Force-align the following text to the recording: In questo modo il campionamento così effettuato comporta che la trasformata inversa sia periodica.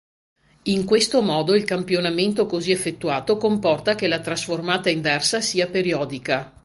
In 0.63 0.83
questo 0.83 1.21
modo 1.21 1.53
il 1.53 1.63
campionamento 1.63 2.47
così 2.47 2.71
effettuato 2.71 3.37
comporta 3.37 3.93
che 3.93 4.07
la 4.07 4.19
trasformata 4.19 4.89
inversa 4.89 5.41
sia 5.41 5.67
periodica. 5.67 6.51